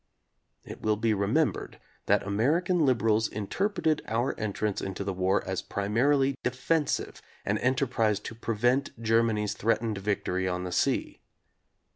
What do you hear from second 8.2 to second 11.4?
to prevent Germany's threatened victory on the sea.